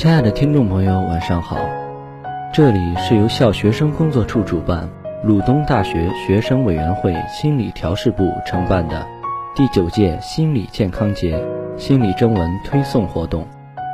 [0.00, 1.58] 亲爱的听众朋友，晚上好！
[2.54, 4.88] 这里是由校学生工作处主办，
[5.22, 9.06] 鲁东大学学生委员会心理调试部承办的
[9.54, 11.38] 第九届心理健康节
[11.76, 13.46] 心理征文推送活动。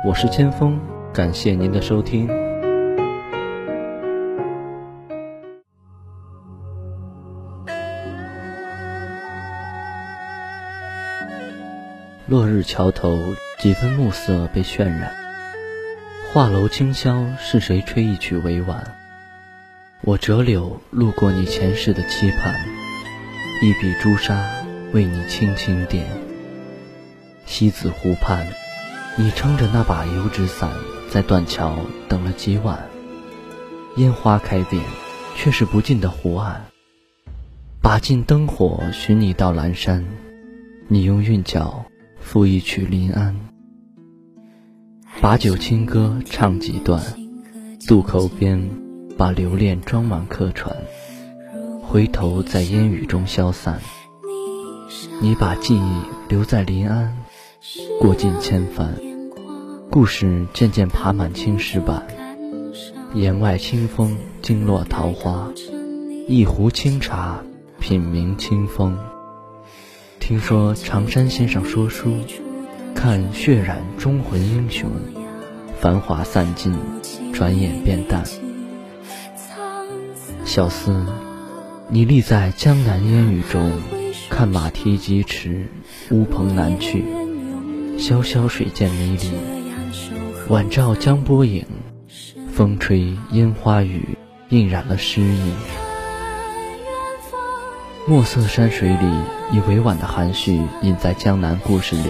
[0.05, 0.79] 我是千锋，
[1.11, 2.25] 感谢您的收听。
[12.27, 13.19] 落日桥头，
[13.59, 15.26] 几分暮色被渲染。
[16.37, 18.95] 画楼清宵，是谁吹一曲委婉？
[20.03, 22.53] 我折柳路过你前世的期盼，
[23.63, 24.47] 一笔朱砂
[24.93, 26.05] 为你轻轻点。
[27.47, 28.45] 西子湖畔，
[29.15, 30.69] 你撑着那把油纸伞，
[31.09, 31.75] 在断桥
[32.07, 32.87] 等了几晚。
[33.95, 34.83] 烟花开遍，
[35.35, 36.67] 却是不尽的湖岸。
[37.81, 40.05] 把尽灯火寻你到阑珊，
[40.87, 41.83] 你用韵脚。
[42.19, 43.35] 赋一曲临安，
[45.19, 47.01] 把酒清歌唱几段，
[47.87, 48.69] 渡口边
[49.17, 50.75] 把留恋装满客船，
[51.81, 53.81] 回头在烟雨中消散。
[55.19, 55.91] 你把记忆
[56.29, 57.17] 留在临安，
[57.99, 58.95] 过尽千帆，
[59.89, 62.05] 故事渐渐爬满青石板。
[63.15, 65.51] 檐外清风惊落桃花，
[66.27, 67.41] 一壶清茶
[67.79, 68.95] 品茗清风。
[70.19, 72.13] 听说常山先生说书，
[72.97, 74.89] 看血染忠魂英雄，
[75.79, 76.75] 繁华散尽，
[77.31, 78.23] 转眼变淡。
[80.43, 81.05] 小厮，
[81.89, 83.71] 你立在江南烟雨中，
[84.31, 85.67] 看马蹄疾驰，
[86.09, 87.05] 乌篷南去。
[87.99, 89.31] 潇潇水渐迷离，
[90.49, 91.63] 晚照江波影，
[92.51, 94.17] 风吹烟花雨，
[94.49, 95.53] 印染了诗意。
[98.07, 99.05] 墨色山水里，
[99.53, 102.09] 以委婉的含蓄印在江南故事里。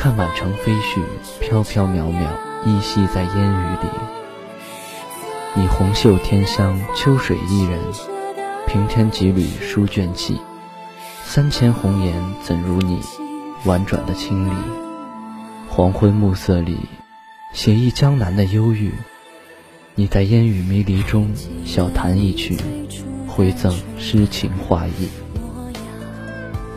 [0.00, 1.02] 看满城飞絮，
[1.40, 2.28] 飘飘渺渺，
[2.64, 3.88] 依稀在烟雨里。
[5.56, 7.80] 你红袖添香，秋水伊人，
[8.68, 10.38] 平添几缕书卷气。
[11.24, 12.14] 三千红颜
[12.44, 13.00] 怎如你，
[13.64, 14.52] 婉转的清丽。
[15.68, 16.78] 黄昏暮色里，
[17.52, 18.94] 写意江南的忧郁。
[19.96, 21.28] 你在烟雨迷离中，
[21.64, 22.56] 小弹一曲。
[23.26, 25.08] 回赠诗情画意，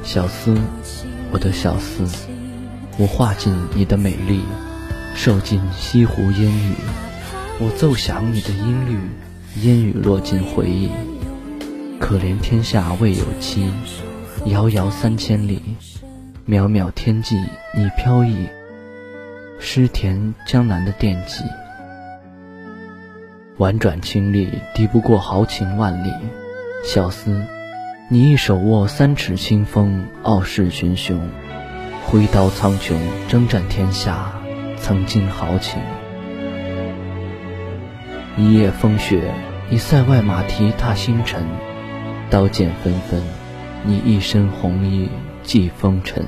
[0.01, 0.57] 小思，
[1.31, 2.03] 我的小思，
[2.97, 4.41] 我画尽你的美丽，
[5.15, 6.73] 受尽西湖烟雨，
[7.59, 8.99] 我奏响你的音律，
[9.63, 10.89] 烟雨落尽回忆。
[11.99, 13.71] 可怜天下未有期，
[14.45, 15.61] 遥遥三千里，
[16.47, 17.37] 渺渺天际
[17.75, 18.47] 你飘逸，
[19.59, 21.43] 诗填江南的惦记。
[23.57, 26.11] 婉转清丽，敌不过豪情万里。
[26.83, 27.45] 小思，
[28.09, 31.29] 你一手握三尺清风，傲视群雄，
[32.03, 32.95] 挥刀苍穹，
[33.29, 34.33] 征战天下，
[34.77, 35.81] 曾经豪情。
[38.37, 39.33] 一夜风雪，
[39.69, 41.43] 你塞外马蹄踏星辰，
[42.29, 43.21] 刀剑纷纷，
[43.85, 45.09] 你一身红衣
[45.43, 46.25] 祭风尘。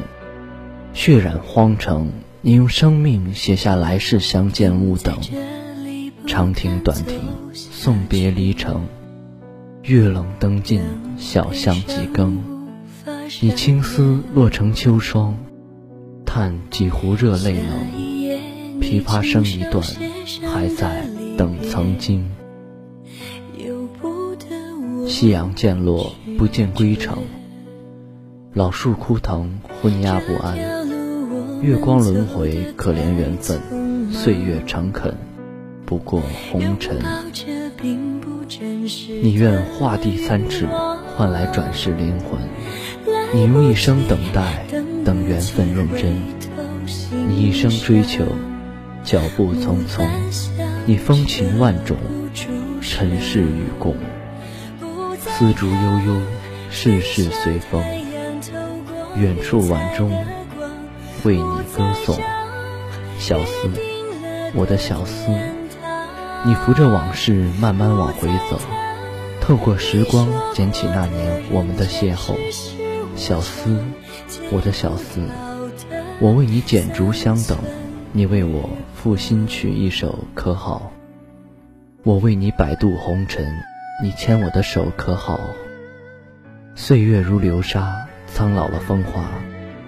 [0.93, 2.11] 血染荒城，
[2.41, 5.17] 你用生命写下来世相见勿等。
[6.25, 7.19] 长亭短亭，
[7.53, 8.87] 送别离城。
[9.81, 10.81] 月冷灯尽，
[11.17, 12.41] 小巷几更。
[13.41, 15.35] 你青丝落成秋霜，
[16.33, 18.81] 叹几壶热泪冷。
[18.81, 19.85] 琵琶声一断，
[20.51, 21.05] 还在
[21.37, 22.27] 等曾经。
[25.07, 27.19] 夕阳渐落，不见归程。
[28.51, 30.57] 老树枯藤，昏鸦不安。
[31.61, 34.11] 月光轮回，可怜缘分。
[34.11, 35.15] 岁月诚恳，
[35.85, 36.19] 不过
[36.51, 36.97] 红尘。
[39.21, 40.67] 你愿画地三尺，
[41.15, 42.39] 换来转世灵魂。
[43.35, 44.65] 你用一生等待，
[45.03, 46.15] 等缘分认真。
[47.27, 48.25] 你一生追求，
[49.03, 50.07] 脚步匆匆。
[50.85, 51.97] 你风情万种，
[52.81, 53.95] 尘世与共。
[55.19, 55.73] 丝竹悠
[56.05, 56.21] 悠，
[56.69, 57.83] 世事随风。
[59.15, 60.11] 远处晚钟，
[61.23, 62.19] 为你歌颂。
[63.19, 63.69] 小思，
[64.53, 65.29] 我的小思。
[66.45, 68.59] 你扶着往事慢慢往回走，
[69.39, 72.35] 透过时光捡起那年我们的邂逅。
[73.15, 73.77] 小思，
[74.51, 75.21] 我的小思，
[76.19, 77.57] 我为你剪烛相等，
[78.11, 80.91] 你为我赋新曲一首可好？
[82.03, 83.45] 我为你摆渡红尘，
[84.01, 85.39] 你牵我的手可好？
[86.75, 87.95] 岁月如流沙，
[88.27, 89.23] 苍老了风华。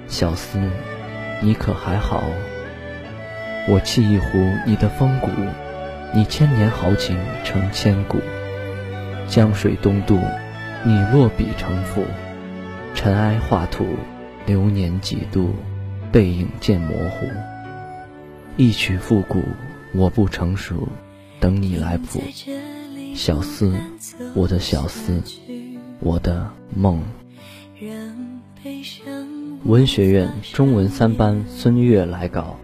[0.07, 0.59] 小思，
[1.41, 2.23] 你可还好？
[3.67, 4.27] 我沏一壶
[4.67, 5.29] 你的风骨。
[6.13, 8.19] 你千年豪情成千古，
[9.27, 10.17] 江水东渡，
[10.83, 12.05] 你落笔成赋，
[12.95, 13.85] 尘埃画土，
[14.47, 15.53] 流年几度，
[16.11, 17.27] 背影渐模糊。
[18.57, 19.43] 一曲复古，
[19.93, 20.87] 我不成熟，
[21.39, 22.23] 等你来谱。
[23.13, 23.75] 小思，
[24.33, 25.21] 我的小思，
[25.99, 27.03] 我的梦。
[29.65, 32.57] 文学院中文三班孙悦来稿。